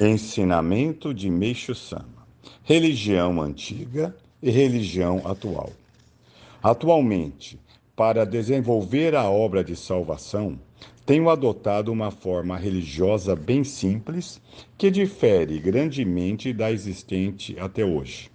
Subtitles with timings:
[0.00, 2.24] Ensinamento de Meixo Sama:
[2.62, 5.72] Religião antiga e religião atual.
[6.62, 7.58] Atualmente,
[7.96, 10.56] para desenvolver a obra de salvação,
[11.04, 14.40] tenho adotado uma forma religiosa bem simples
[14.76, 18.30] que difere grandemente da existente até hoje.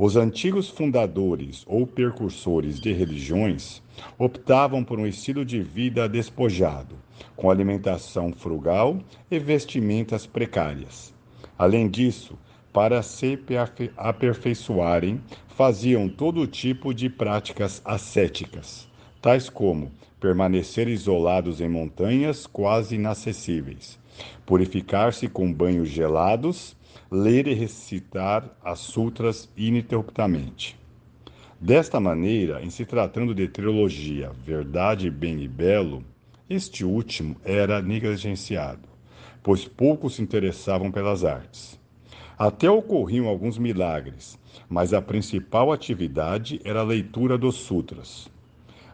[0.00, 3.82] Os antigos fundadores ou percursores de religiões
[4.16, 6.94] optavam por um estilo de vida despojado,
[7.34, 11.12] com alimentação frugal e vestimentas precárias.
[11.58, 12.38] Além disso,
[12.72, 13.36] para se
[13.96, 18.86] aperfeiçoarem, faziam todo tipo de práticas ascéticas,
[19.20, 23.98] tais como permanecer isolados em montanhas quase inacessíveis,
[24.46, 26.77] purificar-se com banhos gelados
[27.10, 30.78] ler e recitar as sutras ininterruptamente.
[31.60, 36.04] Desta maneira, em se tratando de trilogia Verdade, Bem e Belo,
[36.48, 38.88] este último era negligenciado,
[39.42, 41.78] pois poucos se interessavam pelas artes.
[42.38, 48.30] Até ocorriam alguns milagres, mas a principal atividade era a leitura dos sutras.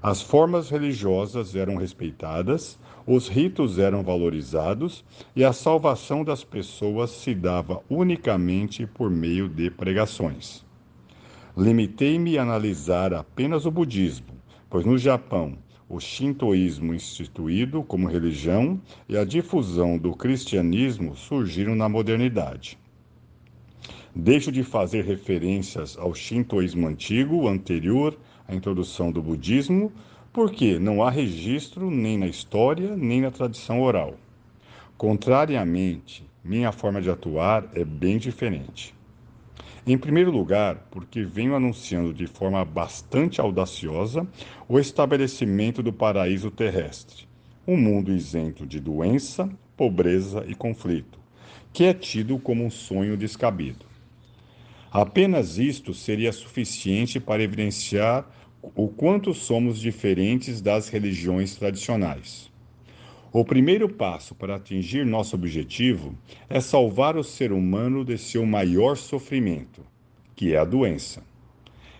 [0.04, 5.02] As formas religiosas eram respeitadas, os ritos eram valorizados
[5.34, 10.62] e a salvação das pessoas se dava unicamente por meio de pregações.
[11.56, 14.26] Limitei-me a analisar apenas o budismo,
[14.68, 15.56] pois no Japão
[15.88, 22.78] o shintoísmo instituído como religião e a difusão do cristianismo surgiram na modernidade.
[24.14, 28.14] Deixo de fazer referências ao shintoísmo antigo, anterior
[28.46, 29.92] a introdução do budismo,
[30.32, 34.14] porque não há registro nem na história nem na tradição oral.
[34.96, 38.94] Contrariamente, minha forma de atuar é bem diferente.
[39.86, 44.26] Em primeiro lugar, porque venho anunciando de forma bastante audaciosa
[44.68, 47.28] o estabelecimento do paraíso terrestre,
[47.66, 51.18] um mundo isento de doença, pobreza e conflito,
[51.72, 53.84] que é tido como um sonho descabido.
[54.94, 58.30] Apenas isto seria suficiente para evidenciar
[58.62, 62.48] o quanto somos diferentes das religiões tradicionais.
[63.32, 66.14] O primeiro passo para atingir nosso objetivo
[66.48, 69.84] é salvar o ser humano de seu maior sofrimento,
[70.36, 71.24] que é a doença.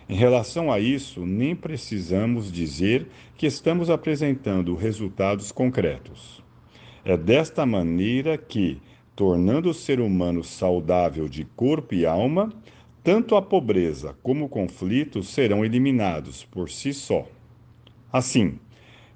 [0.07, 6.41] Em relação a isso, nem precisamos dizer que estamos apresentando resultados concretos.
[7.03, 8.81] É desta maneira que,
[9.13, 12.53] tornando o ser humano saudável de corpo e alma,
[13.05, 17.27] tanto a pobreza como o conflito serão eliminados por si só.
[18.11, 18.57] Assim,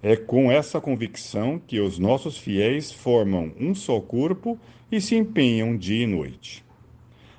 [0.03, 4.59] é com essa convicção que os nossos fiéis formam um só corpo
[4.91, 6.63] e se empenham dia e noite.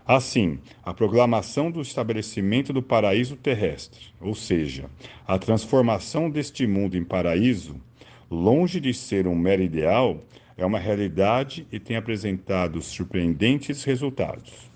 [0.05, 4.91] Assim, a proclamação do estabelecimento do paraíso terrestre, ou seja,
[5.25, 7.81] a transformação deste mundo em paraíso,
[8.29, 10.21] longe de ser um mero ideal,
[10.57, 14.70] é uma realidade e tem apresentado surpreendentes resultados.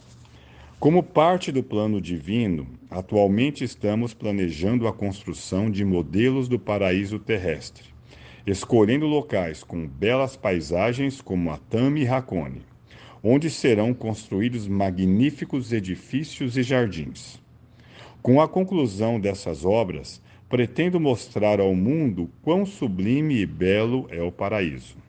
[0.80, 7.84] Como parte do plano divino, atualmente estamos planejando a construção de modelos do paraíso terrestre,
[8.46, 12.62] escolhendo locais com belas paisagens como Atami e Hakone,
[13.22, 17.40] onde serão construídos magníficos edifícios e jardins.
[18.20, 20.20] Com a conclusão dessas obras,
[20.50, 25.03] pretendo mostrar ao mundo quão sublime e belo é o paraíso.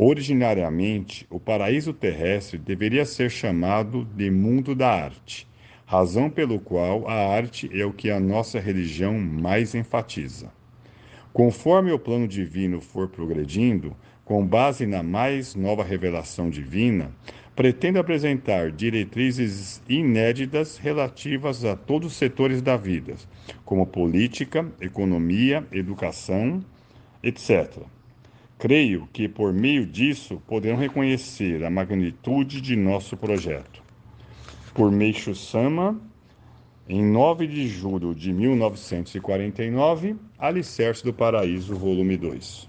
[0.00, 5.44] Originariamente, o paraíso terrestre deveria ser chamado de mundo da arte,
[5.84, 10.52] razão pelo qual a arte é o que a nossa religião mais enfatiza.
[11.32, 17.10] Conforme o plano divino for progredindo, com base na mais nova revelação divina,
[17.56, 23.16] pretendo apresentar diretrizes inéditas relativas a todos os setores da vida,
[23.64, 26.64] como política, economia, educação,
[27.20, 27.97] etc
[28.58, 33.80] Creio que por meio disso poderão reconhecer a magnitude de nosso projeto.
[34.74, 35.96] Por Meixo Sama,
[36.88, 42.67] em 9 de julho de 1949, Alicerce do Paraíso, volume 2.